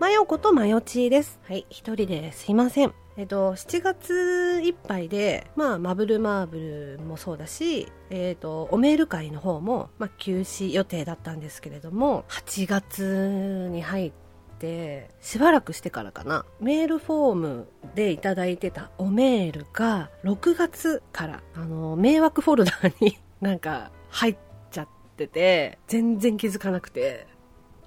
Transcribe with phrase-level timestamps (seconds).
[0.00, 1.40] マヨことマヨチーです。
[1.48, 2.94] はい、一人ですいません。
[3.16, 14.12] えっと、7月いっぱいで、まあ、マブルマーブルもそうだし、えっと、おメール会の方も、まあ、休止予定だったんですけれども、8月に入っ
[14.60, 24.36] て、しばらくしてからかな、メールフォームでいただいてたおメールが、6月から、あの、迷惑フォルダーに なんか入っ
[24.70, 27.26] ちゃってて、全然気づかなくて、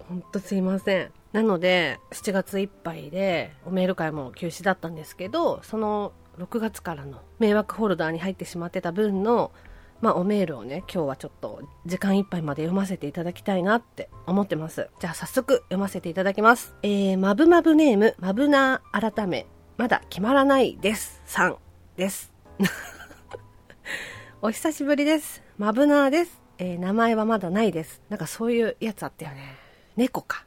[0.09, 1.11] ほんとすいません。
[1.33, 9.51] なので、7月いっぱいで、おメール会も休止だったんですけど、その6月からの迷惑フォルダーに入ってしまってた分の、
[10.01, 14.89] まあ、おメールをね、今日はちょっと時間いっぱいまで読ませていただきたいなって思ってます。
[14.99, 16.75] じゃあ早速読ませていただきます。
[16.83, 19.45] えー、まぶまぶネーム、まぶなー改め、
[19.77, 21.21] まだ決まらないです。
[21.25, 21.57] さん
[21.95, 22.33] です。
[24.41, 25.43] お久しぶりです。
[25.57, 26.41] まぶなーです。
[26.57, 28.01] えー名前はまだないです。
[28.09, 29.55] なんかそういうやつあったよね。
[29.95, 30.45] 猫か。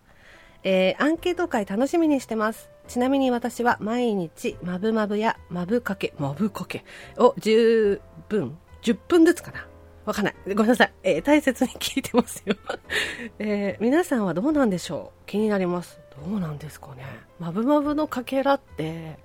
[0.64, 2.70] えーアンケート会楽しみにしてます。
[2.88, 6.84] ちなみに私は毎日、まぶまぶやまぶかけ、まぶかけ
[7.16, 9.66] を10分、10分ずつかな。
[10.04, 10.34] わかんない。
[10.54, 10.92] ごめんなさい。
[11.02, 12.54] えー大切に聞いてますよ。
[13.38, 15.26] えー皆さんはどうなんでしょう？
[15.26, 16.00] 気になります。
[16.28, 17.04] どうなんですかね？
[17.38, 19.18] まぶまぶのかけらって、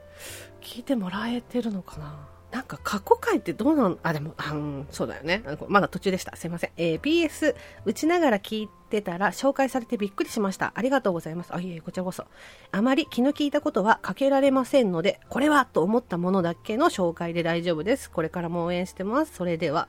[0.62, 2.28] 聞いてもらえてるのかな？
[2.52, 5.44] なんか過去回ってどうなん、あ、でも、あうん、そうだよね。
[5.68, 6.36] まだ途中でした。
[6.36, 6.72] すいません。
[6.78, 7.56] えー PS、
[7.86, 10.72] 打ちながら聞いてたら紹介されてびっくりしました。
[10.76, 11.54] ありがとうございます。
[11.54, 12.26] あ、いえいえ、こちらこそ。
[12.72, 18.10] あまり気の利いたことはかけられませんので、これはと思ったものだけの紹介で大丈夫です。
[18.10, 19.34] これからも応援してます。
[19.36, 19.88] それでは。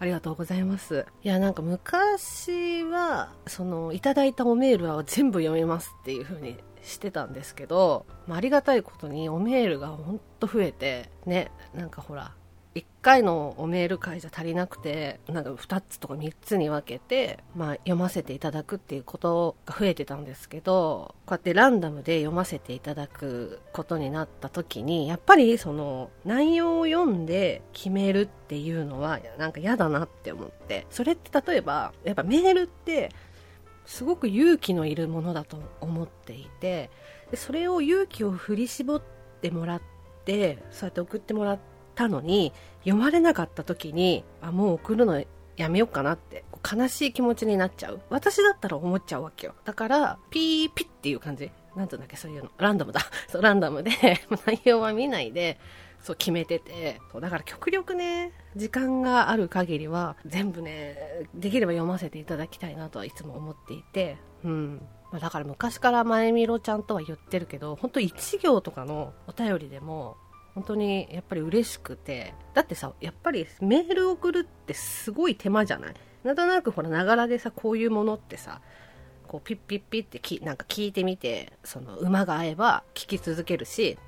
[0.00, 1.06] ありがとうございます。
[1.24, 6.56] いや、なんか昔は、その、いただいたおメールは全部読みますっていう風に
[6.88, 12.32] してたんですけど、まあ、ありがたいことにおメールがほんと増えて、ね、なんかほら、
[12.78, 30.86] 1回のおメール会じゃ足りなくて、なんか2つとか3つに分けて、まあ、読ませていただくっていうことが増えてたんですけど、こうやってランダムで読ませていただくことになった時に、やっぱりその内容を読んで決めるっていうのは、なんか嫌だなって思って。
[30.90, 33.10] それって例えば、やっぱメールって、
[33.88, 36.90] すごく勇気のいるものだと思っていて
[37.30, 39.02] でそれを勇気を振り絞っ
[39.40, 39.82] てもらっ
[40.26, 41.58] てそうやって送ってもらっ
[41.94, 45.24] たのに読まれなかった時にあもう送るの
[45.56, 48.00] やめようかなって悲しい気持ちになっちゃう。
[48.10, 49.54] 私だったら思っちゃうわけよ。
[49.64, 51.50] だからピーピッっていう感じ。
[51.74, 52.50] なんてうんだっけそういうの。
[52.58, 53.00] ランダムだ。
[53.28, 53.90] そうランダムで。
[54.46, 55.58] 内容は見ないで
[56.02, 57.00] そう決めてて。
[57.12, 64.16] そうだから極力ね時間がある限りは全部ねできれば読ませていただきたいなとはいつも思っていて。
[64.44, 64.86] うん。
[65.10, 70.16] まあだから昔から前みろちゃんとは言ってるけど本当1行とかのお便りでも
[70.54, 72.34] 本当にやっぱり嬉しくて。
[72.54, 75.94] だってさやっぱりメール送るってすごい手間じゃない？
[76.24, 78.60] なんとなくほらながらでさこういうものってさ
[79.28, 83.98] こうピッピッピッってきなんか聞いてみてその馬が合えば聞き続けるし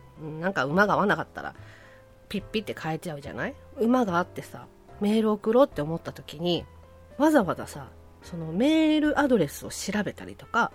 [0.41, 1.55] なんか馬が合わなかったら
[2.31, 3.55] ピッピって変えちゃうじゃない？
[3.79, 4.67] 馬があってさ
[5.03, 6.65] メール送ろうって思った時に
[7.19, 7.89] わざわざさ
[8.23, 10.73] そのメールアドレスを調べたりとか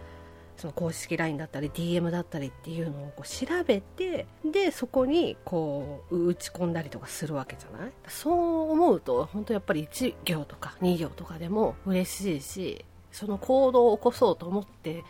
[0.57, 7.91] その公式 LINE だったり DM だったりっていうのをこう調べてでそこにこう打ち込んだりとかするわけじゃない？
[8.07, 8.31] そ
[8.67, 15.03] う思うと本当やっぱり1行とか2行とかでも嬉しいしその行動を起こそうと思って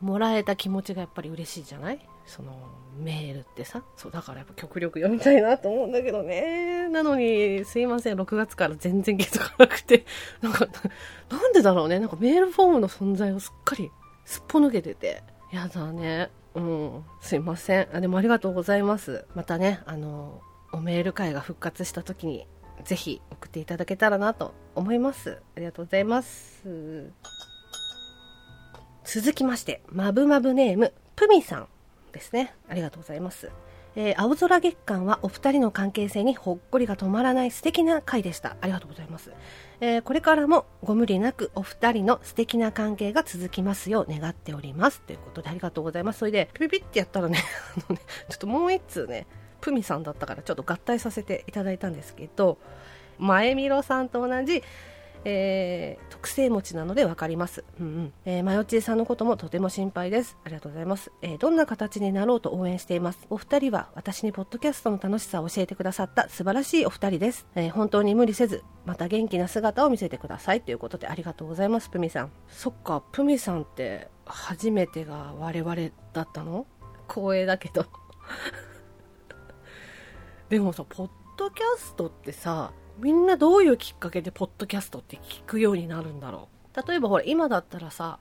[0.00, 2.07] もらえた気持ちがやっぱり嬉しいじゃない？
[2.28, 2.52] その
[2.98, 6.88] メールってさそうだからやっぱ極力読みたいなと思うんだけどね。
[6.88, 10.04] なのにすいません6月から全然気づかなくて。
[10.40, 10.66] なんか
[11.30, 11.98] なんでだろうね。
[11.98, 13.90] なんかメールフォームの存在をすっかり
[14.24, 15.22] すっぽ抜けてて。
[15.52, 16.30] やだね。
[16.54, 17.04] うん。
[17.20, 17.88] すいません。
[17.92, 19.26] あでもありがとうございます。
[19.34, 20.40] またねあの
[20.72, 22.46] おメール会が復活した時に
[22.84, 25.40] ぜひ送っていただけたらなと思います。
[25.56, 27.12] ありがとうございます。
[29.04, 31.68] 続きまして、まぶまぶネーム、プミさん。
[32.12, 32.54] ですね。
[32.68, 33.50] ありがとうございます。
[33.96, 38.56] えー青空月間はお二人の関係性にほっこりが止まらない素敵な回でした。
[38.60, 39.32] ありがとうございます。
[39.80, 45.00] えーこれからもご無理なくお二人の素敵な関係が続きますよう願っております。
[45.02, 46.20] ということでありがとうございます。
[46.20, 47.38] それで、ピピピってやったらね、
[47.76, 49.26] あのね、ちょっともう一通ね、
[49.60, 52.58] プミさんだったからちょっと合体させていただいたんですけど、
[53.18, 54.62] 前みろさんと同じ、
[55.24, 57.62] えー特製餅なので分かります。
[57.78, 58.12] うんうん。
[58.24, 60.36] えー、まよちーさんのこともとても心配です。
[60.44, 61.12] ありがとうございます。
[61.22, 63.20] えーどんな形になろうと応援しています。
[63.30, 67.46] お二人は私にポッドキャストの楽しさを教えてくださった素晴らしいお二人です。
[67.54, 70.60] えー本当に無理せず、また元気な姿を見せてください。
[70.60, 72.32] ということでありがとうございます、プミさん。
[72.48, 75.74] そっか、プミさんって初めてが我々
[76.12, 76.66] だったの？
[77.08, 77.86] 光栄だけど。
[80.50, 86.88] でもさ、ポッドキャストってさ、みんなどういうきっかけでポッドキャストって聞くようになるんだろう？
[86.88, 88.18] 例えばほら、今だったらさ、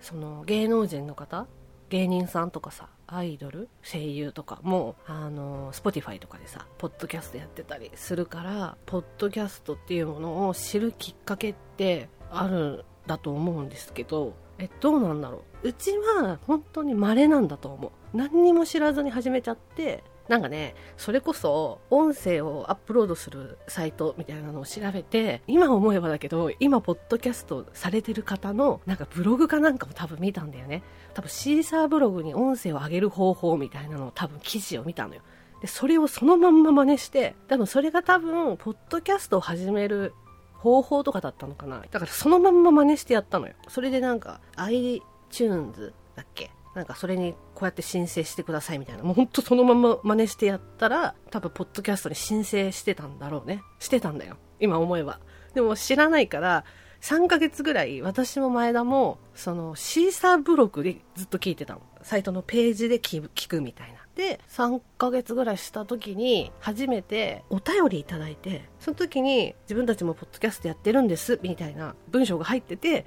[0.00, 1.46] その芸能人の方？
[1.88, 3.68] 芸人さんとかさアイドル？
[3.82, 4.58] 声優とか？
[4.62, 15.68] もあの Spotify とかでさポッドキャストやってたりするからポッドキャストっていうものを知るきっかけってあるんだと思うんですけどえどうなんだろう？
[15.68, 17.90] うちは本当に稀なんだと思う。
[18.14, 30.82] 何にも知らずに始めちゃってなんかね、それこそ音声をアップロードするサイトみたいなのを調べて、今思えばだけど、今ポッドキャストされてる方のなんかブログかなんかも多分見たんだよね。
[31.14, 35.22] 多分シーサーブログに音声を上げる方法みたいなのを多分記事を見たのよ。
[35.62, 40.12] で、それをそのまんま真似して、多分それが多分、ポッドキャストを始める
[40.52, 41.82] 方法とかだったのかな。
[41.90, 43.54] だからそのまんま真似してやったのよ。
[43.68, 46.50] それでなんか iTunes だっけ？
[46.78, 49.02] なんかそれにこうやって申請してくださいみたいな。
[49.02, 53.62] もうほんとそのまま真似してやったら、多分ポッドキャストに申請してたんだろうね。
[53.78, 54.36] してたんだよ。
[54.60, 55.20] 今思えば。
[55.54, 56.64] でも知らないから、
[57.00, 61.82] 3ヶ月ぐらい私も前田も、そのシーサーブログでずっと聞いてたの。
[62.02, 63.98] サイトのページで聞くみたいな。
[64.14, 73.04] で、3ヶ月ぐらいした時に、初めてお便りいただいて、その時に自分たちもポッドキャストやってるんです、みたいな文章が入ってて、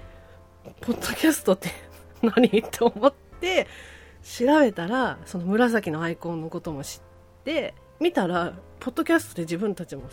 [0.80, 1.70] ポッドキャストって
[2.22, 2.48] 何？
[2.48, 3.18] って思って、
[4.24, 10.04] 調べたら、その紫のアイコンのことも知って、見たら、ポッドキャストで自分たちも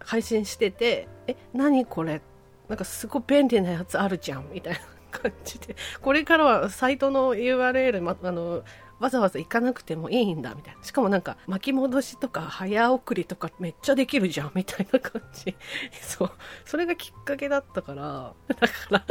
[0.00, 2.20] 配信してて、え、何これ？
[2.68, 4.80] なんかすごい便利なやつあるじゃんみたいな
[5.10, 8.62] 感じで、これからはサイトの URL、ま、あの、
[9.00, 10.82] わざわざ行かなくてもいいんだみたいな。
[10.82, 15.56] しかもなんか巻き戻しとか早送りとかめっちゃできるじゃんみたいな感じ。
[16.02, 16.30] そう。
[16.64, 19.04] それがきっかけだったから、だから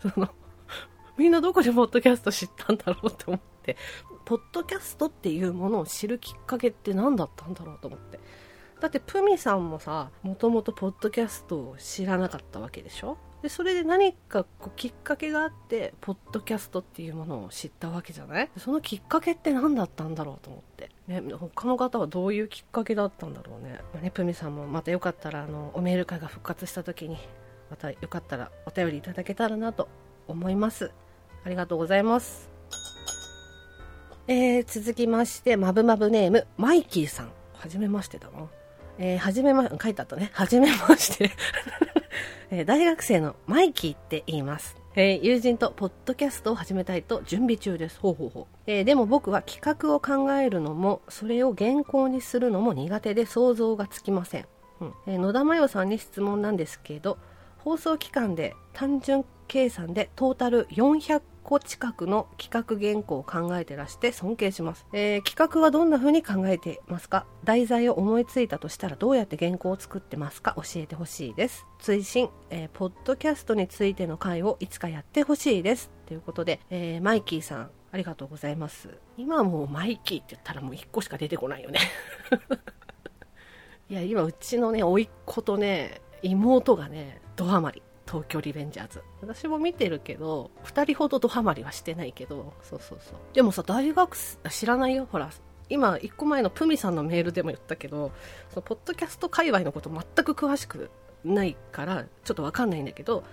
[0.00, 0.28] その、
[1.18, 3.76] みんなどこでポッドキャスト知ったんだろうと思って、
[4.24, 8.20] ポッドキャストっていうものを知るきっかけって何だったんだろうと思って。
[8.80, 13.16] だってプミさんもさ、もともとポッドキャストを知らなかったわけでしょ？
[13.42, 18.50] でそれで何かこうきっかけがあってポッドキャストっていうものを知ったわけじゃない？
[18.56, 27.18] そのきっかけって何だったんだろうと思って、ね、他の方はどういうきっかけだったんだろうね,、まあね、プミさんもまたよかったらあのおメール会が復活した時に
[27.70, 29.88] またよかったらお便りいただけたらなと
[30.28, 30.92] 思います。
[31.44, 32.50] ありがとうございます
[34.28, 38.48] えー、続きましてまぶまぶネームマイキーさんはじめましてだな
[38.98, 40.30] えー、はじめま、書いてあったね。
[40.34, 41.30] はじめまして
[42.50, 44.76] えー、大学生のマイキーって言います。
[44.94, 47.98] えー、友人とポッドキャストを始めたいと準備中です。
[47.98, 48.46] ほうほうほう。
[48.66, 54.46] えー、でも僕は企画を考えるのも、それを原稿にするのも苦手で想像がつきません。
[54.80, 57.16] うん、えー、野田真代さんに質問なんですけど、
[57.58, 67.26] 放送期間で単純計算でトータル400個近くの企画原稿を考えてらして尊敬します、えー、企画はどんな風に考えてますか？
[67.44, 70.54] 題材を思いついたとしたらどうやって原稿を作ってますか？
[70.56, 71.66] 教えてほしいです。
[71.78, 75.90] 追伸、えー、ポッドキャストについての回をいつかやってほしいです。
[76.06, 78.88] ということで、えー、マイキーさんありがとうございます。
[79.16, 81.80] 今もうマイキーって言ったらもう1個しか出てこないよね。
[83.90, 87.82] いや今うちのね甥っ子とね妹がねドハマり。
[88.12, 89.02] 東京リベンジャーズ。
[89.22, 92.52] 私も見てるけど2人ほどドハマりはしてないけど。
[92.62, 93.16] そうそうそう。
[93.32, 94.16] でもさ大学
[94.50, 95.08] 知らないよ？
[95.10, 95.30] ほら
[95.70, 98.12] 今1個前のプミさんのメールでも言ったけど
[98.50, 100.90] そのポッドキャスト界隈のこと全く詳しく
[101.24, 103.24] ないからちょっと分かんないんだけど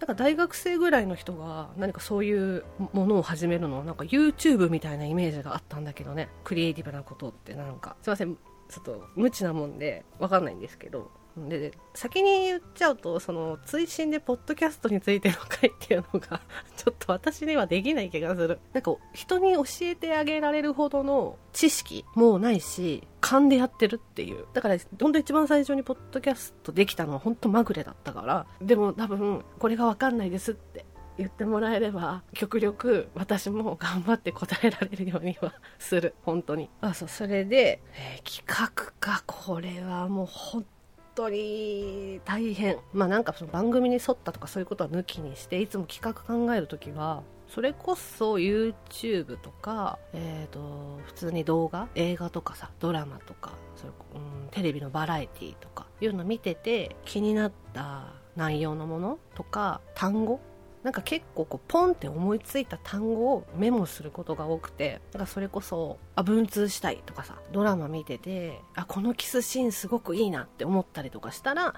[0.00, 6.28] なんか大学生ぐらいの人が何かそういうものを始めるのはなんか YouTube みたいなイメージがあったんだけどね。
[6.42, 7.96] クリエイティブなことってなんか。
[8.02, 8.34] すいません。
[8.34, 16.40] ちょっと無知なもんで分かんないんですけどで先に言っちゃうとその追伸でポッドキャストについての回っていうのが
[16.76, 18.60] ちょっと私にはできない気がする。
[18.72, 24.46] なんか人に教えてあげられるほどの知識もないし勘でやってるっていう。
[24.52, 28.46] だから本当一番最初にポッドキャストできたのは本当まぐれだったから。
[28.60, 30.84] でも多分これが分かんないですって
[31.16, 36.14] 言ってもらえれば極力私も頑張って答えられるようにはする。
[36.22, 36.70] 本当に。
[36.80, 39.22] あそうそれで、えー、企画か。
[39.26, 40.64] これはもう本
[41.14, 42.78] 当に大変。
[42.92, 60.40] まあなんかその番組に沿ったとかそういうことは抜きにしていつも企画考える時はそれこそ YouTube とか、えーと、普通に動画映画とかさドラマとかそれ、うん、テレビのバラエティーとかいうの見てて気になった内容のものとか単語
[60.84, 71.74] なんか結構こうポンって思いついた単語をメモすることが多くてなんかそれこそあ文通したいとかさドラマ見ててあこのキスシーンすごくいいなって思ったりとかしたら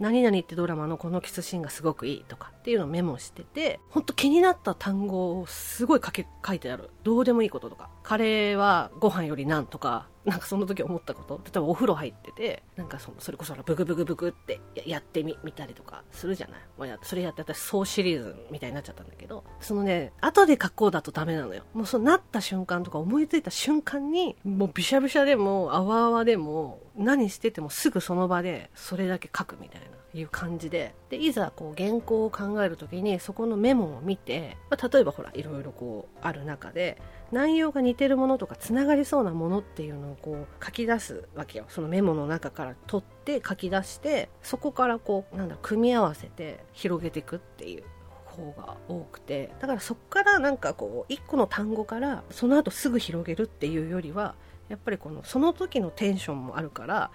[0.00, 6.90] 何々ってドラマのこのキスシーンがすごくいいとかっていうのをメモしてて、ほんと気になった単語をすごい書け、書いてある。
[7.02, 7.88] どうでもいいこととか。
[8.02, 11.40] カレーはご飯よりなんとか、なんかその時思ったこと。
[11.42, 16.60] 例えばお風呂入ってて、なんかそのそれこそブクブクブクってやってみ、見たりとかするじゃない？
[16.76, 21.62] まあ、それやって私総シリーズみたいになっちゃったんだけど、そのね、後で書こうだとダメなのよ。
[21.72, 29.86] もうそうなった瞬間とか思いついた瞬間に、もうびしゃびしゃでも、あわあわでも、何しててもすぐその場でそれだけ書くみたいな。
[30.14, 30.94] いう感じで。
[31.08, 37.00] でいざこう原稿を考える時にそこのメモを見て、まあ、例えばほらいろいろこうある中で
[37.32, 41.64] 内容が似てるものとかつながりそうなものっていうのをこう書き出すわけよ。
[41.68, 47.84] そのメモの中から取って書き出してそこからこうなんだ組み合わせて広げていくっていう
[48.24, 49.52] 方が多くて。
[49.60, 54.34] だからそこからなんかこう1個の単語からその後すぐ広げるっていうよりは
[54.68, 57.10] やっぱりこのその時のテンションもあるから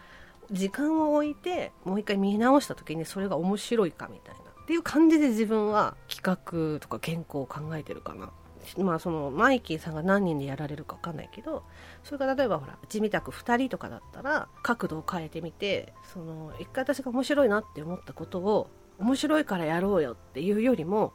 [0.52, 8.32] 時間を置いてもう一回見直した時にそれが面白いかみたいなっていう感じで自分は企画とか原稿を考えてるかな。
[8.80, 11.64] まあそのマイキーさんが何人でやられるか分かんないけど
[12.04, 21.14] それから例えばほらうちみたく2人とかだったら角度を変えてみてその一回私が面白いなって思ったことを面白いからやろうよっていうよりも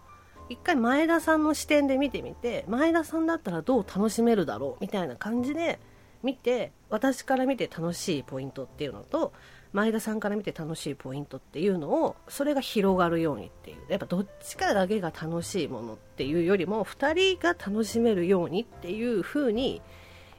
[0.49, 5.81] 一回前田さんの視点で見てみて前田さんだったらどう楽しめるだろうみたいな感じで
[6.23, 9.33] 見て私から見て楽しいポイントっていうのと
[9.73, 19.81] 前田さんから見て楽しいポイントっていうのをそれが広がるようにっていうやっぱどっちかだけが楽しいものっていうよりも2人が楽しめるようにっていう風に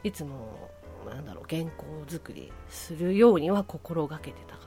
[0.03, 0.69] いつも
[1.09, 4.60] なんだろう原稿作りするようには心がけてた。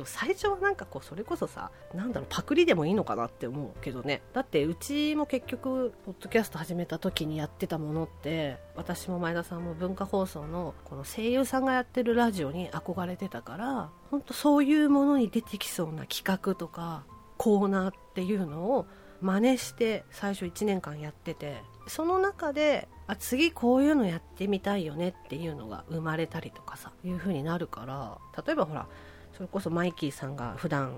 [0.00, 4.22] でも最初はなんかこうそれこそさなんだろうパクリでもいいのかなって思うけどね。
[4.32, 17.04] だってうちも結局ポッドキャスト始めた時にやってたものって私も前田さんも文化放送のこの声優さんがやってるラジオに憧れてたから本当そういうものに出てきそうな企画とか
[17.36, 18.86] コーナーっていうのを
[19.20, 28.86] 真似して最初1年間やっててその中であ次こういうのやってみたいよねっていうのが生まれたりとかさいう風になるから例えばほら
[29.40, 30.92] それこそマイキーさんが普段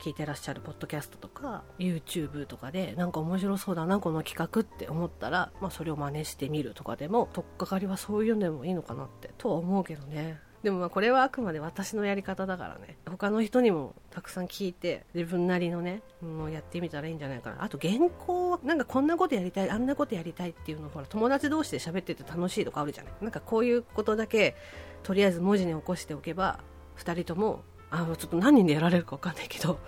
[0.00, 10.40] 聞いてらっしゃるポッドキャストとか YouTube とかでなんか面白そうだなこの企画って思ったら、まあ、それを真似してみるとかでも取っかかりはそういうのでもいいのかなってとは思うけどね。
[10.64, 12.98] でもまあこれはあくまで私のやり方だからね。
[13.08, 17.62] 他の人にもたくさん聞いて自分なりのねもうやってみたらいいんじゃないかな。
[17.62, 23.12] あと原稿はなんかこんなことやりたいあんなことやりたいっていうのほら友達同士で喋ってて楽しいとかあるじゃない。
[23.20, 24.56] なんかこういうことだけ
[25.04, 26.58] とりあえず文字に起こしておけば
[26.96, 29.78] 2人ともあちょっと何人でやられるか分かんないけど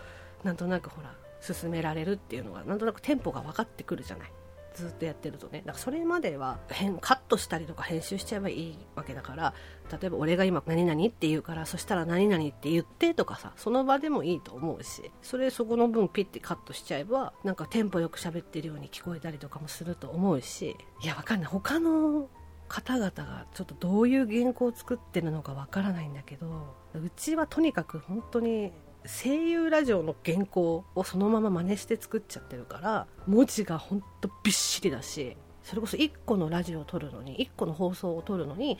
[0.44, 4.32] なんとなくほら進められるっていうのがなんとなくテンポが分かってくるじゃない。
[4.74, 5.62] ずっとやってるとね。
[5.66, 9.52] だからそれまでは変カットしたりとか編集しちゃえばいいわけだから
[9.90, 21.50] 例えば俺が今何々って言うからそしたら何々って言ってとかさその場でもいいと思うしそれそこの分ピッてカットしちゃえばなんかテンポよく喋ってるように聞こえたりとかもすると思うしいやわかんない。
[21.50, 22.28] 他の
[22.68, 28.72] 方々がちょっとどういう原稿を作ってるのかわからないんだけどうちはとにかく本当に
[29.06, 38.78] 声優ラジオの原稿をそのまま真似して作っちゃってるから文字が本当びっしりだしそれこそ1個のラジオを撮るのに1個の放送を撮るのに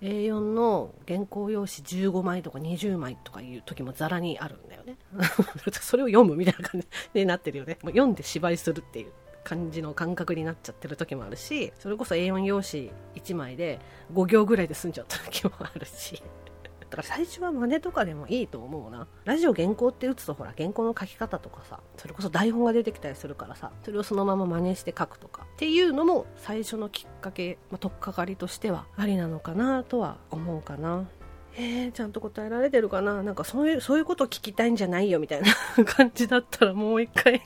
[0.00, 4.96] A4 の原稿用紙15枚とか20枚とかいう時もざらにあるんだよね。
[5.80, 7.78] それを読むみたいな感じになってるよね。
[7.82, 9.12] もう読んで芝居するっていう。
[9.48, 13.80] 感じの感覚になっちゃってる時もあるしそれこそ A4 用紙1枚で
[14.12, 16.22] 5行ぐらいで済んじゃった時もあるし
[16.90, 19.06] だから最初は真似とかでもいいと思うな。
[19.26, 31.06] ラジオ原稿って打つとほら原稿の書き方とかさ、それこそ台本が出てきたりするからさ、それをそのまま真似して書くとかっていうのも最初のきっかけ、まあ、取っかかりとしてはありなのかなとは思うかな。
[31.56, 33.22] えー、ちゃんと答えられてるかな？
[33.22, 35.52] なんかそういう、そういうこと聞きたいんじゃないよみたいな
[35.84, 37.42] 感じだったらもう一回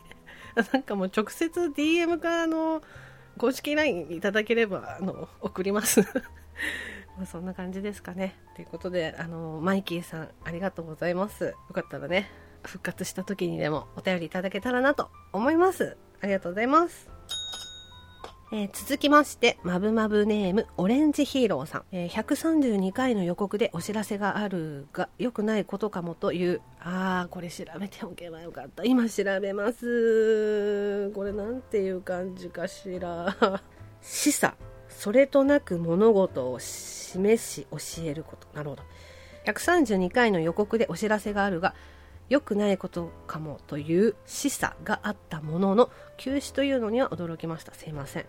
[0.73, 2.83] なんかもう直接 DM からの、
[3.39, 6.01] 公式 LINE いただければ、あの、送ります
[7.17, 8.37] まあ、そんな感じですかね。
[8.55, 11.45] ということで、あの、マイキーさん、ありがとうございます。
[11.45, 12.31] よかったらね、
[12.63, 15.97] 復活した時にでもお便りいただけたらなと思います。
[16.21, 17.12] ありがとうございます。
[18.55, 21.85] えー、続きまして、まぶまぶネーム、オレンジヒーローさん。
[21.91, 28.85] えー、132回の予告でお知らせがあるが、良くないことかもという、あー、これ調べておけばよかった。
[28.85, 31.11] 今調べます。
[31.13, 33.35] これなんていう感じかしら。
[34.03, 34.53] 示唆。
[34.91, 38.49] それとなく物事を示し教えること。
[38.53, 38.83] なるほど。
[39.47, 41.75] 132回の予告でお知らせがあるが、
[42.29, 47.73] 良くないことかもという示唆があったものの、休止というのには驚きました。
[47.73, 48.27] すいません。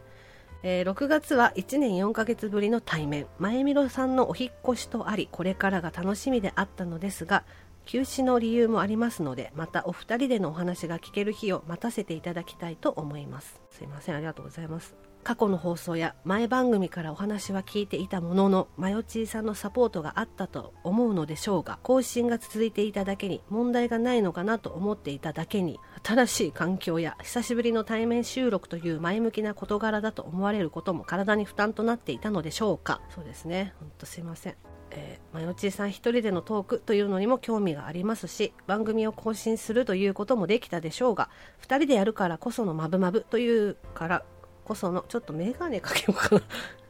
[0.66, 3.28] えー、6月は1年4ヶ月ぶりの対面。
[3.38, 7.44] 前見ろさんのお引越しとあり、これからが楽しみであったのですが、
[7.86, 13.62] 休止の理由もありますのでまたお二人でのお話が聞ける日を待たせていただきたいと思います。
[13.72, 14.96] すいませんありがとうございます。
[15.24, 33.02] 過去の放送や前番組からお話は聞いていたもののマヨチーさんのサポートがあったと思うのでしょうが更新が続いていただけに問題がないのかなと思っていただけに新しい環境や久しぶりの対面収録という前向きな事柄だと思われることも体に負担となっていたのでしょうか。
[33.16, 33.74] そうですね。
[33.80, 34.73] ほんとすいません。
[34.96, 41.30] えー、マヨチーさん一人でのトークというのにも興味がありますし番組を更新するということもできたでしょうが
[41.62, 44.24] 2人でやるからこそのまぶまぶというから
[44.64, 46.42] こそのちょっと眼鏡かけようかな。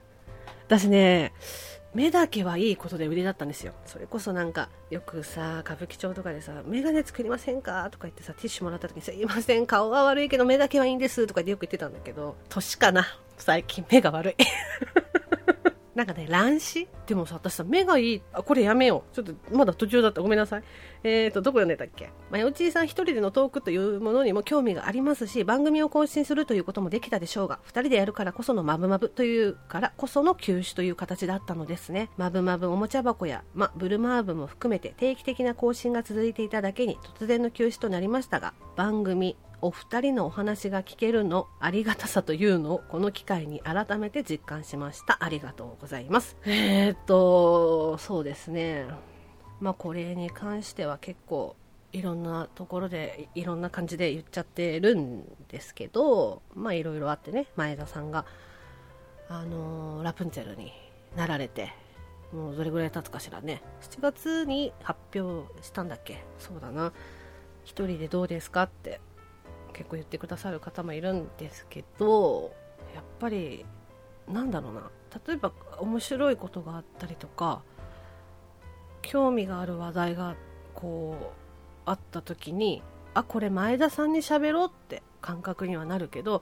[0.68, 1.34] 私ね
[1.94, 3.74] 目だけはいいことで売りだったんですよ。
[3.86, 13.06] それこそなんかよくさ歌舞伎町とかでさ眼鏡作りませんかとか言ってさティッシュもらった時にすいません顔は悪いけど目だけはいいんですとかってよく言ってたんだけど年かな
[13.38, 14.36] 最近目が悪い。
[15.96, 16.88] なんかね、乱視？
[17.06, 18.22] でもさ、私さ、目がいい。
[18.34, 19.16] あ、これやめよう。
[19.16, 20.22] ちょっと、まだ途中だった。
[20.22, 20.64] ごめんなさい。
[21.04, 22.10] えーと、どこ読んでたっけ？
[22.32, 32.10] まあ、よちいさん一人でのトークというものにも興味がありますし、番組を更新するということもできたでしょうが、二人でやるからこそのまぶまぶというからこその休止という形だったのですね。
[32.18, 45.18] まぶまぶおもちゃ箱や、ま、ブルマーブも含めて定期的な更新が続いていただけに突然の休止となりましたが、番組、お二人のお話が聞けるのありがたさというのをこの機会に改めて実感しました。
[45.22, 46.36] ありがとうございます。
[46.46, 48.86] えー、っとそうですね。
[49.62, 51.56] まあこれに関しては結構
[51.94, 58.26] いろんなところでいろんな感じで言っちゃってるんですけどまあいろいろあってね前田さんが
[59.30, 60.74] あのー、ラプンツェルに
[61.16, 61.72] なられて
[62.34, 63.62] もうどれぐらい経つかしらね。
[63.82, 66.22] 7月に発表したんだっけ？
[66.38, 66.88] そうだな。
[66.88, 66.92] 1
[67.64, 68.64] 人でどうですか？
[68.64, 69.00] って
[69.74, 72.54] 結構言ってくださる方もいるんですけど
[72.96, 73.66] やっぱり
[74.28, 74.90] なんだろうな。
[75.28, 77.62] 例えば面白いことがあったりとか
[79.04, 80.36] 興味がある話題が
[80.74, 81.26] こう
[81.86, 82.82] あった時に
[83.14, 86.42] あこれ前田さんに喋ろうって感覚にはなるけど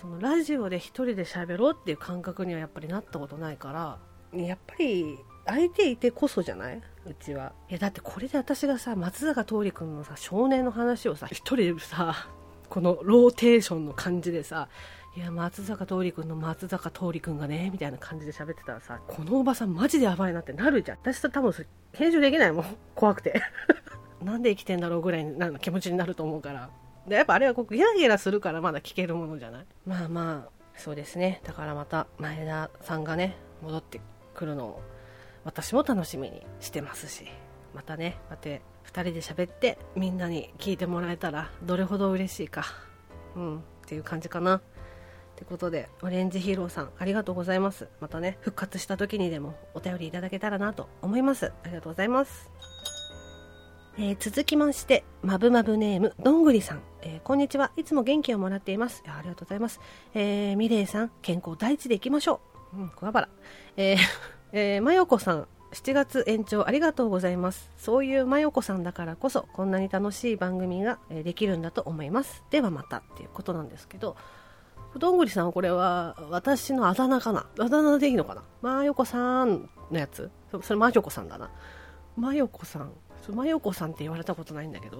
[0.00, 3.98] そのラジオで1人で喋ろうっていう感覚にはやっぱりなったことないから
[4.40, 6.80] やっぱり相手いてこそじゃない？
[7.04, 7.52] うちは。
[7.68, 12.28] いやだってこれで私がさ松坂桃李君のさ少年の話をさ1人でさ
[12.72, 14.66] このローテーションの感じでさ
[15.14, 20.98] いや松坂桃李君の松坂桃李君がねみたいな感じで喋ってたらさこのおばさんマジでやばいなってなるじゃん。
[21.02, 22.64] 私と多分それ編集できないもん。
[22.94, 23.42] 怖くて。
[24.24, 26.70] なんで生きてんだろうぐらいな気持ちになると思うから。
[27.06, 29.66] でやっぱあれはこうゲラゲラするからまだ聞けるものじゃない？
[29.84, 31.42] まあまあそうですね。
[31.44, 34.00] だからまた前田さんがね戻って
[34.32, 34.80] くるのを
[35.44, 37.26] 私も楽しみにしてますし。
[37.74, 42.64] またねこうやって2人で喋ってみんなに聞いてもらえたらどれほど嬉しいか
[43.34, 44.62] うんっていう感じかなっ
[45.36, 52.50] てことでオレンジヒーローさんありがとうございますまたね復活した時にでもお便りいただけたらなと思いますありがとうございます
[53.98, 56.82] えー、続きまして、まぶまぶネーム、どんぐりさん。
[57.02, 57.72] えー、こんにちは。
[57.76, 59.10] いつも元気をもらっていますい。
[59.10, 59.80] ありがとうございます。
[60.14, 62.40] えー、ミレイさん、健康第一でいきましょ
[62.72, 62.78] う。
[62.78, 63.28] うん、桑原。
[63.76, 63.96] えー、
[64.52, 67.70] えー、まよこさん、7月延長ありがとうございます。
[67.78, 72.44] そういうまよこさんだからこそこんなに楽しい番組ができるんだと思います。
[72.50, 74.16] ではまたっていうことなんですけど
[74.98, 77.46] どんぐりさんこれは私のあだ名かな？
[77.58, 78.42] あだ名でいいのかな？
[78.60, 80.30] まよこさんのやつ？
[80.62, 81.50] それまよこさんだな。
[82.16, 82.92] まよこさん。
[83.30, 84.96] まよこさんって言われたことないんだけど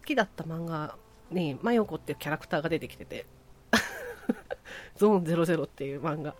[0.00, 0.96] 好きだった漫画
[1.30, 3.26] にまよこっていうキャラクターが出てきてて
[4.96, 6.34] ゾーン00っていう漫画。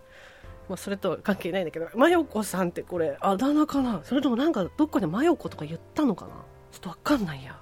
[0.69, 4.01] まあ、それとは関係ないんだけど、マヨコさんってこれ、あだ名かな？
[4.03, 6.31] それともなんかどっかでマヨコとか言ったのかな？
[6.71, 7.59] ちょっとわかんないや。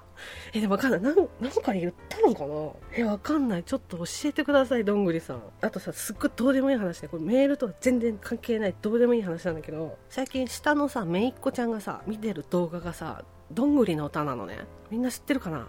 [0.54, 1.02] え、でもわかんない。
[1.02, 2.72] なん、なんか言ったのかな？
[2.98, 3.63] え、わかんない。
[3.63, 5.41] ちょっと教えてください、どんぐりさん。
[5.62, 14.60] あとさ、すっごいどうでもいい話で、これメールとは全然関係ない、どうでもいい話なんだけど、最近下のさ、めいっ子ちゃんがさ、見てる動画がさ、どんぐりの歌なのね。
[14.89, 15.68] みんな知ってるかな？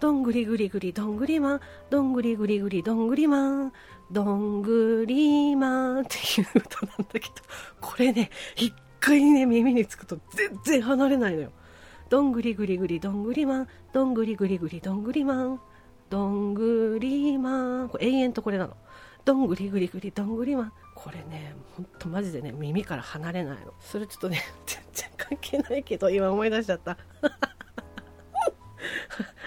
[0.00, 3.72] どんぐりぐりぐりどんぐりマン、どんぐりぐりぐりどんぐりマン、
[4.10, 7.34] どんぐりマンっていう歌なんだけど、
[7.80, 11.52] これね、一回ね、耳につくと全然離れないのよ。
[12.10, 15.60] どんぐりぐりぐりどんぐりマン、どんぐりぐりぐりどんぐりマン、
[16.10, 17.88] どんぐりマン。
[17.88, 18.76] これ永遠とこれなの。
[19.24, 20.72] どんぐりぐりぐりどんぐりマン。
[20.94, 23.72] これね、ほんとマジでね、耳から離れないの。
[23.80, 26.98] それちょっとね、全然関係ないけど、今思い出しちゃった。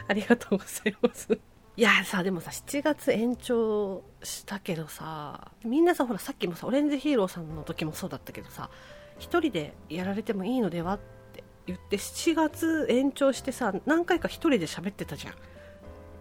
[0.07, 1.39] ありがとうございます。
[1.77, 8.71] いやさ、でもさ、7月延長したけどさ、みんなさ、ほら、さっきもさ、オレンジヒーローさんの時もそうだったけどさ、
[9.19, 10.99] 一人でやられてもいいのではっ
[11.33, 15.33] て言って、7月延長してさ、何回か一人で喋ってたじゃん。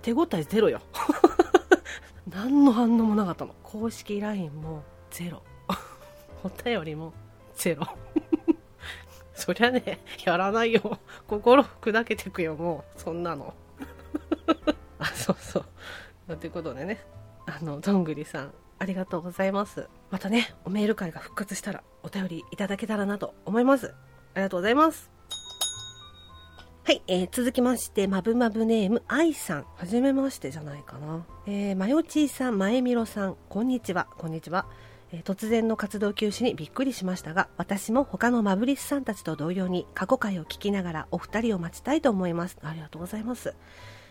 [0.03, 0.81] 手応えゼロよ。
[2.29, 3.55] 何の反応もなかったの。
[3.63, 5.43] 公式 LINE もゼロ。
[6.45, 7.15] お便りも
[7.55, 7.87] ゼロ。
[9.33, 10.99] そりゃね、やらないよ。
[11.27, 13.01] 心砕けてくよ、もう。
[13.01, 13.55] そんなの。
[14.99, 15.65] あ、そうそ
[16.29, 16.37] う。
[16.37, 17.05] ということでね、
[17.47, 19.89] あの、どんぐりさん、ありがとうございます。
[20.11, 23.95] またね、おメール会が復活したらお便りいただけたらなと思います。
[24.35, 25.11] ありがとうございます。
[26.85, 29.67] はい、えー、続きまして、まぶまぶネーム、愛さん。
[29.77, 31.27] はじめましてじゃないかな。
[31.47, 34.67] えー、まよちーさん、まえみろさん、こんにちは、こんにちは。
[35.11, 42.57] えー、突然の活動休止にびっくりしましたが、私も他のマブリスさんたちと同様に過去回を聞きながらお二人を待ちたいと思います。
[42.63, 43.55] ありがとうございます。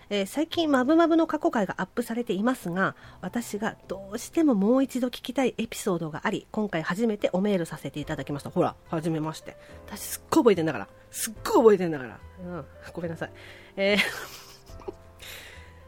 [0.09, 8.49] えー、最近、まぶまぶの過去回がアップされていますが、私がどうしてももう一度聞きたいエピソードがあり、今回初めておメールさせていただきました。
[8.49, 9.57] ほら、はじめまして。
[9.87, 10.87] 私すっごい覚えてんだから。
[11.09, 12.19] すっごい覚えてんだから。
[12.39, 13.31] うん、ごめんなさい。
[13.77, 13.97] えー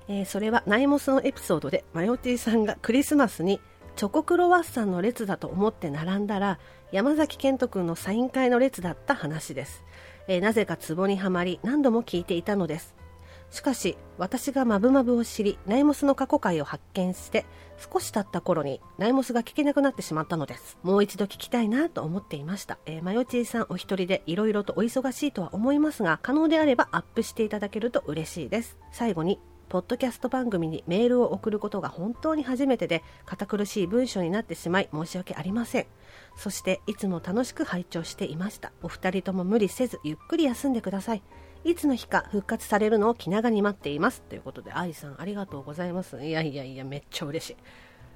[0.09, 3.59] えー、それはナイモスのエピソードでマヨティさんがクリスマスに
[3.97, 6.59] チョコクロワッサンの列だと思って並んだら
[6.93, 9.83] 山崎賢人君のサイン会の列だった話です、
[10.29, 12.95] えー、なぜかツボにはまり何度も聞いていたのです
[13.49, 17.45] しかし私がマブマブを知りナイモスの過去回を発見して
[17.77, 20.77] 少し経った頃にナイモスが聞けなくなってしまったのです。
[20.83, 28.77] もう一度聞きたいなと思っていました、えー、マヨチーさんお一人でいろいろとお忙しいとは思いますが可能であればアップしていただけると嬉しいです。
[28.91, 35.87] 最後にポッドキャスト番組にメールを送ることが本当に初めてで堅苦しい文章になってしまい申し訳ありません。
[36.37, 38.71] そしていつも楽しく拝聴していました。
[38.81, 41.23] お二人とも無理せずゆっくり休んでください。
[41.63, 44.21] いつの日か復活されるのを気長に待っています。
[44.21, 46.23] ということで愛さんありがとうございます。
[46.23, 47.57] いやいやいやめっちゃ嬉しい。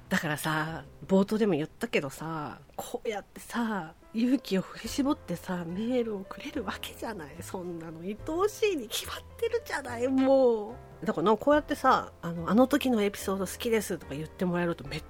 [0.08, 7.34] だからさ冒頭でも言ったけどさこうやってさ勇気を振り絞ってさメールをくれるわけじゃない。
[7.40, 11.06] そんなの愛おしいに決まってるじゃないもう。
[11.06, 15.04] だからこうやってさあのあの時のエピソード好きですとか言ってもらえるとめっ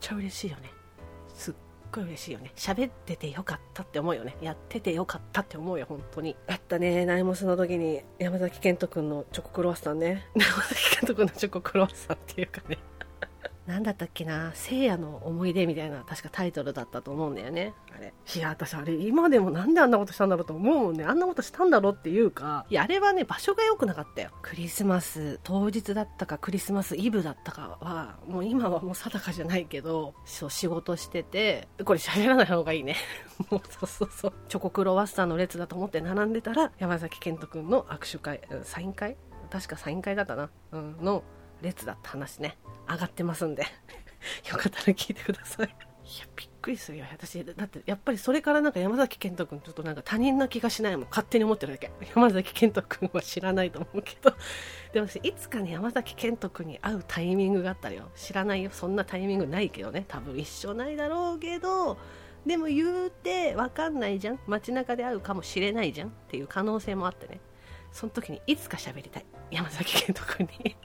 [0.00, 0.72] ちゃ嬉しいよね。
[1.92, 2.52] ごい嬉しいよね。
[2.56, 4.36] 喋っててよかったって思うよね。
[4.40, 6.36] やっててよかったって思うよ本当に。
[6.46, 7.06] あったね。
[7.06, 10.26] ナイモスの時に山崎賢人君のチョコクロワッサンね。
[10.34, 12.78] 山崎賢人君のチョコクロワッサンっていうかね
[13.68, 17.74] 何だったっけな聖夜の思い出みたいな確かタイトルだったと思うんだよね。
[17.94, 18.14] あれ。
[18.34, 21.04] いや私あれ今でもなんであんなことしたんだろうと思うもんね。
[21.04, 24.30] あんなことしたんだろうっていうかいやあれはね場所が良くなかったよ。
[24.40, 32.96] クリスマス当日だったかクリスマスイブだったかはもう今はもう定かじゃないけどそう仕事しててこれ喋らない方がいいね。
[33.50, 34.32] もうそうそうそう。
[34.48, 39.18] チョコクロワッサンの列だと思って並んでたら山崎賢人君の握手会サイン会？
[39.50, 41.22] 確かサイン会だったな、うん、の
[41.62, 42.56] 列だった話ね。
[42.88, 43.62] 上がってますんで。
[44.50, 45.66] よかったら聞いてください。
[46.08, 47.04] いやびっくりするよ。
[47.12, 51.06] 私だってやっぱりそれからなんか山崎賢人君ちょっとなんか他人な気がしないもん。
[51.10, 51.90] 勝手に思ってるだけ。
[52.14, 54.32] 山崎賢人君は知らないと思うけど。
[54.94, 58.10] でもいつかね山崎賢人君に会うタイミングがあったらよ。
[58.16, 58.70] 知らないよ。
[58.72, 60.06] そんなタイミングないけどね。
[60.08, 61.98] 多分一緒ないだろうけど。
[62.46, 64.40] でも言うて分かんないじゃん。
[64.46, 66.08] 街中で会うかもしれないじゃん。
[66.08, 67.40] っていう可能性もあってね。
[67.92, 69.26] その時にいつか喋りたい。
[69.50, 70.76] 山崎賢人君に。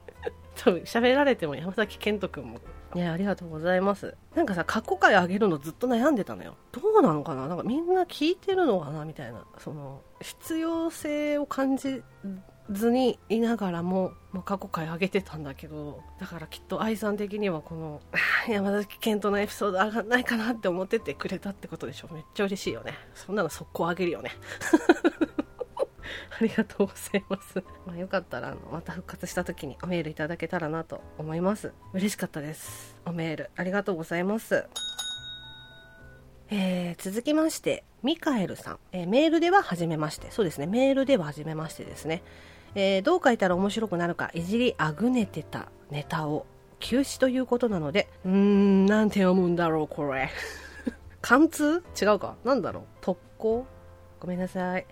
[0.56, 2.60] 多分喋られても山崎賢人君も。
[2.96, 4.16] いやありがとうございます。
[4.36, 6.56] なんかさ過去回あげるのずっと悩んでたのよ。
[6.72, 7.48] どうなのかな？
[7.48, 9.04] なんかみんな聞いてるのかな？
[9.06, 9.46] みたいな。
[9.58, 12.04] その必要性を感じ
[12.70, 18.02] ずにいながらも、まあ、過去回上げてたんだけどだからきっと愛さん的にはこの
[18.48, 22.10] 山崎賢人のエピソード上がんないかなって思っててくれたってことでしょ。
[22.14, 22.94] めっちゃ嬉しいよね。
[23.16, 24.32] そんなの速攻上げるよね。
[26.40, 27.64] ありがとうございます。
[27.86, 31.74] まあ、よかったら、あの、また復活した時におメールいただけたらなと思います。
[31.94, 32.96] 嬉しかったです。
[33.06, 34.66] おメール、ありがとうございます。
[36.50, 40.30] えー、続きまして、ミカエルさん、えー、メールでは初めまして。
[40.32, 42.22] そうですね、メールでは初めましてですね。
[42.76, 46.46] えー、どう書いたら面白くなるか、いじりあぐねてたネタを
[46.80, 50.30] 休止ということなので、うーん、なんて読むんだろう、これ。
[51.22, 51.84] 貫通？
[52.00, 52.36] 違うか？
[52.44, 52.84] なんだろう？
[53.02, 53.66] 特攻？
[54.20, 54.86] ごめんなさい。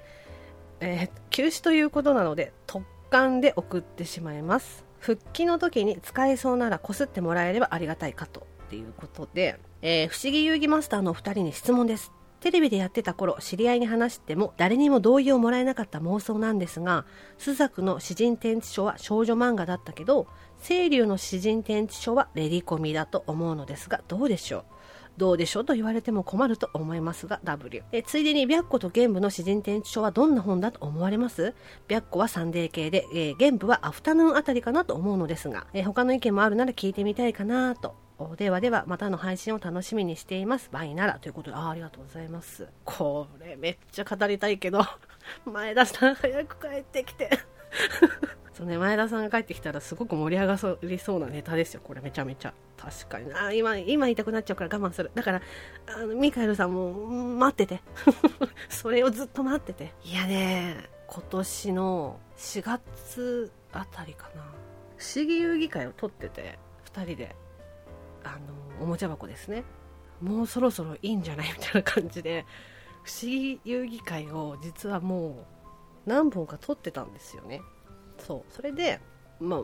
[0.82, 4.84] えー、休止ということなので特感で送ってしまいます。
[5.00, 12.12] 復帰の時に使えそうならこすってもらえればありがたいかとっていうことで、えー、不思議遊戯マスターのお二人に質問です。
[12.40, 17.06] テレビでやってた頃知り合いに話しても誰にも同意をもらえなかった妄想なんですが
[17.38, 20.26] 朱雀の詩人展示書は少女漫画だったけど
[20.64, 24.71] 清流の詩人展示書はレディコミだと思うのですがどうでしょう？
[25.18, 31.54] どうでしょうと言われても困ると思いますが W えついでに白虎と玄武の四神天地書はどんな本だと思われます？
[31.88, 37.96] 白虎はサンデー系で、えー、玄武はアフタヌーンあたりかなと思うのですが、えー、他の意見もあるなら聞いてみたいかなと
[38.38, 40.70] ではではまたの配信を楽しみにしています。
[40.72, 42.68] バイならということで、あありがとうございます。
[42.86, 44.86] これめっちゃ語りたいけど、
[45.44, 47.32] 前田さん早く帰ってきて。
[48.62, 52.54] とね前田さんが帰ってきたらすごく盛り上がりそうなネタですよこれめちゃめちゃ。
[52.78, 55.12] 確かにあ今今言いたくなっちゃうから我慢する。
[55.16, 55.42] だから
[55.88, 57.82] あのミカエルさんも待ってて。
[58.70, 59.94] それをずっと待ってて。
[60.04, 64.44] いやね今年の4月あたりかな。
[64.98, 66.60] 不思議遊戯会を撮ってて
[66.94, 67.36] 2人で
[68.24, 68.38] あ
[68.80, 69.64] のおもちゃ箱ですね。
[70.22, 72.46] もうそろそろいいんじゃないみたいな感じで
[73.02, 75.48] 不思議遊戯会を実はも
[76.06, 77.64] う何本か撮ってたんですよね
[78.26, 78.54] そう。
[78.54, 79.00] それで
[79.40, 79.64] まあ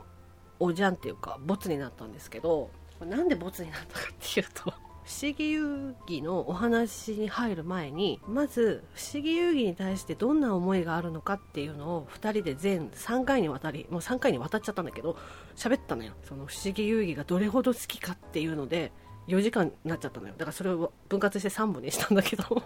[0.60, 4.74] おじゃんっていうかボツになったんですけどなんでボツになったかっていうと
[5.08, 15.15] 不思議遊戯のお話に入る前にまず不思議遊戯に対してどんな思いがあるのかっていうのを2人で全3回にわたりもう3回にわたっちゃったんだけど
[15.56, 16.13] 喋ったのよ。
[16.24, 18.91] その不思議遊戯がどれほど好きかっていうので
[19.28, 20.34] 4時間になっちゃったのよ。
[20.38, 22.63] だからそれを分割して3本にしたんだけど。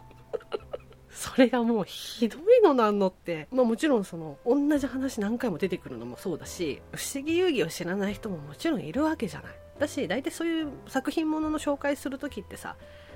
[1.11, 9.53] それがもうひどいのなんのって、まあ、もちろんその同じ話何回も出てくるのもそうだし不思議遊戯を知らない人ももちろんいるわけじゃない。
[9.79, 12.75] だし大体そういう作品ものの紹介する時ってさ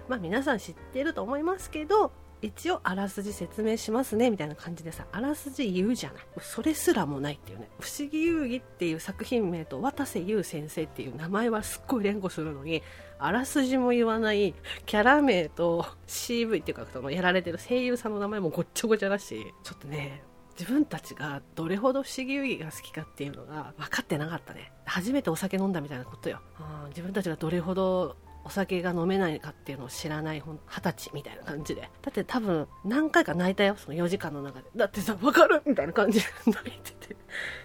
[0.09, 6.23] まあ皆さん知ってると思いますけど一応あらすじ説明しますねみたいな感じでさあらすじ言うじゃない。
[6.41, 12.83] それすらもないっていうね「不思議遊戯」っていう作品名と渡瀬優先生っていう名前はすっごい連呼するのに
[13.17, 14.53] あらすじも言わない
[14.85, 20.21] キャラ名と CV っていうかそのやられてる声優さんの名前もごっちゃごちゃだしちょっとね
[20.57, 24.71] 自分たちがどれほど不思議遊戯が好きかっていうのが分かってなかったね。
[24.85, 26.39] 初めてお酒飲んだみたいなことよ、
[26.83, 31.81] うん、自分たちがどれほどお酒が飲めないかっていうのを知らない二十歳みたいな感じで。
[31.81, 34.67] だって多分何回か泣いたよその4時間の中で。
[34.75, 37.15] だってさ分かるみたいな感じで泣いてて。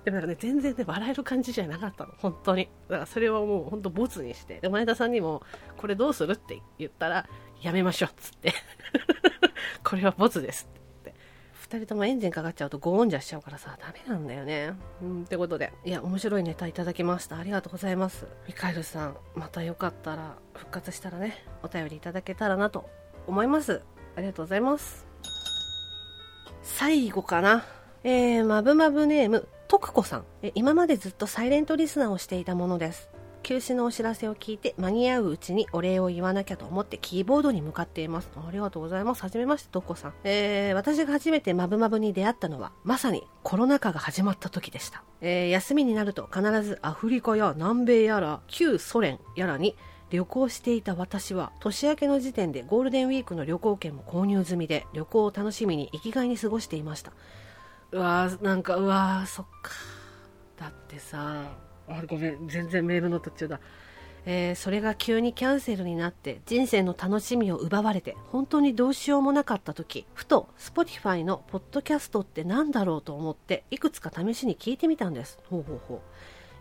[0.06, 2.70] でもね全然ね笑える感じじゃなかったの本当に。
[2.88, 4.58] だからそれはもう本当ボツにして。
[4.60, 5.42] で前田さんにも
[5.76, 7.28] これどうするって言ったら
[7.60, 8.54] やめましょうっつって
[9.84, 10.79] これはボツですって。
[11.70, 14.72] 2人ともエンジンかかっちゃうとゴーンじゃしちゃうからさダメなんだよね。
[15.00, 15.72] うんってことで。
[15.84, 17.38] いや面白いネタいただきました。
[17.38, 18.26] ありがとうございます。
[18.48, 22.90] ミカエルさんまたよかったら復活したらねお便りいただけたらなと
[23.28, 23.82] 思います。
[24.16, 25.06] ありがとうございます。
[26.62, 27.64] 最後かな。
[28.02, 30.24] えー、まぶまぶネーム徳子さん。
[30.42, 33.10] え今までずっとサイレントリスナーをしていたものです。
[33.42, 38.30] 休止のお知らせを聞いて間に合ううちにお礼を言わなきゃと思ってキーボードに向かっています。
[38.36, 39.22] ありがとうございます。
[39.22, 40.14] はじめまして、どこさん。
[40.24, 45.02] えー、私が初めてまぶまぶに出会ったのは、まさにコロナ禍が始まった時でした。
[45.20, 49.76] えー、休みになると必ずアフリカや南米やら、旧ソ連やらに
[50.10, 57.12] 旅行していた私は年明けの時点でゴールデンウィークの旅行券も購入済みで旅行を楽しみに生きがいに過ごしていました
[57.92, 59.70] うわーなんかうわーそっか
[60.58, 61.44] だってさ
[61.90, 63.60] あごめん全然メールの途中だ、
[64.24, 75.38] えー、それが急にキャンセルになって人生の楽しみを奪われて本当にどうしようもなかった時ふと Spotify のポッドキャストって何だろうと思っていくつか試しに聞いてみたんです。
[75.48, 76.00] ほうほうほう。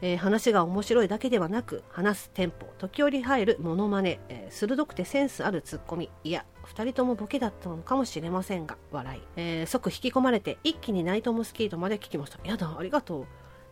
[0.02, 12.40] えー、話が面白いだけではなく話すテンポ時折入るモノマネ、えー、鋭くてセンスあるツッコミいや2人ともボケだったのかもしれませんが笑い、えー、即引き込まれて一気にナイトモスキートまで聞きました。
[12.48, 13.28] やだありがとう。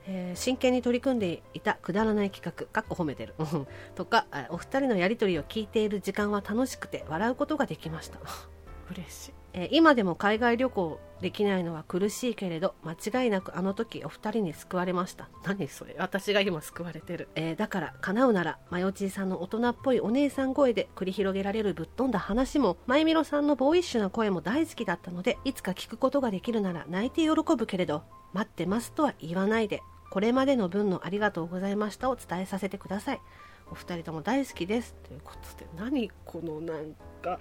[0.08, 3.36] えー、真剣に取り組んでいたくだらない企画、かっこ褒めてる、
[3.96, 8.20] とか、お二人のやりとりを聞いている時間は楽しくて笑うことができました。
[8.92, 9.34] 嬉しい。
[9.54, 15.30] えー、今でも海外旅行できないのは苦しいけれど間違いなくあの時お二人に救われました。
[15.44, 15.96] 何それ。
[15.98, 33.22] 私が今救われてる、えー、だから叶うならまよちさんの大人っぽいお姉さん声で繰り広げられるぶっ飛んだ話もまゆみろさんのボーイッシュな声も大好きだったのでいつか聞くことができるなら泣いて喜ぶけれど待ってますとは言わないでこれまでの分のありがとうございましたを伝えさせてください。
[33.70, 34.96] お二人とも大好きです。
[35.08, 37.40] ということで、何このなんか、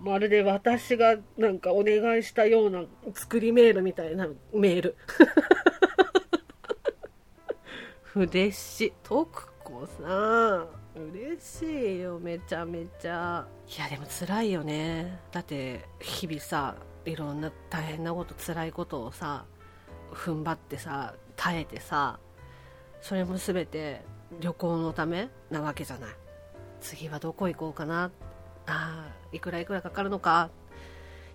[0.00, 4.96] まるで私がなんかお願いしたような作りメールみたいなメール。
[8.16, 8.92] 嬉しい。
[9.04, 10.80] 徳子さん。
[10.96, 13.46] 嬉しいよ、めちゃめちゃ。
[13.68, 15.20] いや、でも辛いよね。
[15.30, 19.44] だって、日々さ、いろんな大変なこと、辛いことをさ、
[20.12, 22.18] 踏ん張ってさ、耐えてさ
[23.00, 24.02] それも全て
[24.40, 26.10] 旅行のためなわけじゃない。
[26.82, 28.10] 次はどこ行こうかな。
[28.66, 30.50] あいくらいくらかかるのか。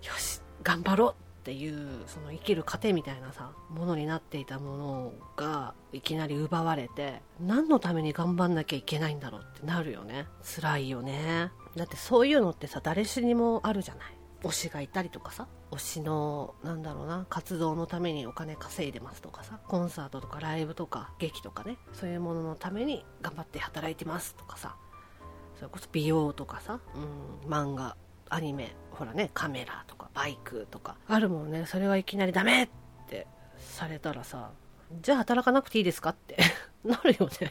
[0.04, 10.26] よし頑張ろうっていうその生きる糧みたいなさものになっていたものがいきなり奪われて何のために頑張んなきゃいけないんだろうってなるよね。
[10.42, 11.50] 辛いよね。
[11.74, 14.15] だってそういうのってさ誰しにもあるじゃない。
[14.42, 24.76] 推しがいたりとかさ推しのなんだろうな活動のためにお金稼いでますとかさコンサートとかライブとか劇とかねそういうもののために頑張って働いてますとかさ
[25.56, 26.80] それこそ美容とかさ、
[27.44, 27.96] うん、漫画
[28.28, 32.68] アニメほらねカメラとかバイクとかあるもんねそれはいきなりダメっ
[33.08, 33.26] て
[33.58, 34.50] されたらさ
[35.02, 36.36] じゃあ働かなくていいですかって
[36.84, 37.50] なるよね。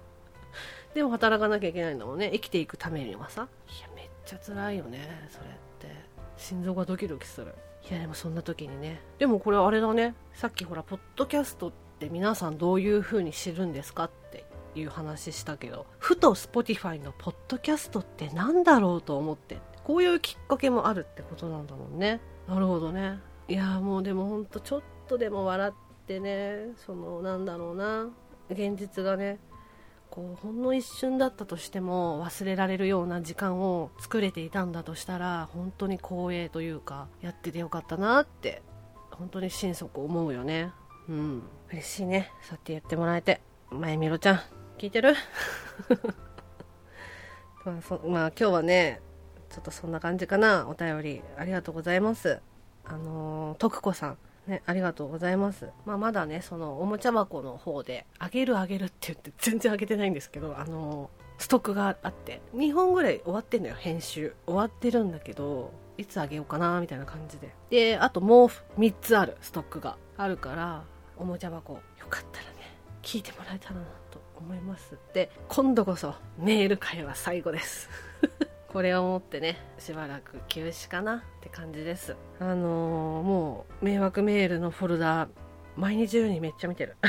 [0.94, 2.30] でも働かなきゃいけないんだもんね。
[2.32, 3.48] 生きていくためにはさ。
[3.68, 3.88] いや
[4.24, 5.88] ちゃ辛いよねそれって。
[6.36, 7.54] 心臓がドキドキする。
[7.88, 9.00] いやでもそんな時にね。
[9.18, 10.14] でもこれあれだね。
[10.32, 19.58] さっきほらポッドキャストって皆さんどういう風に知るんですかっていう話したけどふと Spotify のポッドキャストって何だろうと思って。
[19.84, 22.20] こういうきっかけもあるってことなんだもんね。
[22.48, 23.18] なるほどね。
[23.48, 25.72] いやもうでもほんとちょっとでも笑っ
[26.06, 28.08] てねそのなんだろうな。
[28.50, 29.38] 現実がね
[30.14, 38.62] こうほんの一瞬だったとしても忘れられるような時間を作れていたんだとしたら本当に光栄というかやっててよかったなって
[39.10, 40.70] 本当に心底思うよね。
[41.08, 41.42] うん。
[41.72, 42.30] 嬉しいね。
[42.42, 43.40] そうやって言ってもらえて。
[43.70, 44.40] まゆみろちゃん
[44.78, 45.16] 聞いてる？
[47.66, 49.00] まあそまあ今日はね
[49.50, 50.68] ちょっとそんな感じかな。
[50.68, 52.40] お便りありがとうございます。
[52.84, 54.18] あのー、徳子さん。
[54.46, 55.70] ね、ありがとうございます。
[55.86, 64.34] まあ、まだね、そのおもちゃ箱の方で、あげるあげるって言って全然あげてないんですけど、あの、ストックがあって、2本ぐらい終わってんのよ、編集。
[64.46, 67.54] 終わってるんだけど、いつあげようかな、みたいな感じで。
[67.70, 69.96] で、あともう3つある、ストックが。
[70.16, 70.84] あるから、
[71.16, 74.96] おもちゃ箱、よかったらね、聞いてもらえたらなと思います。
[75.12, 77.88] で、今度こそメール会は最後です。
[78.74, 82.16] これをもってねしばらく休止かなって感じです。
[82.40, 85.28] あのー、もう迷惑メールのフォルダ
[85.76, 86.96] 毎日ようにめっちゃ見てる。
[87.04, 87.08] あ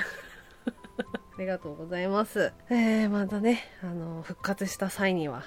[1.40, 2.54] りがとうございます。
[2.70, 5.42] えー、またねあのー、復活した際には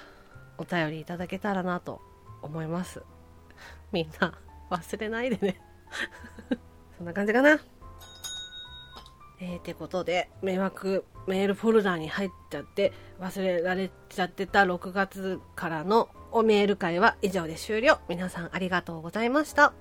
[0.57, 2.01] お便りいただけたらなと
[2.41, 3.01] 思います。
[3.93, 4.37] みんな
[4.69, 5.61] 忘れないでね。
[6.97, 7.61] そんな感じかな。
[9.39, 17.99] えー、てことで、迷惑メールフォルダに入っちゃって、忘れられちゃってた6月からのおメール会は以上で終了。
[18.09, 19.73] 皆さんありがとうございました。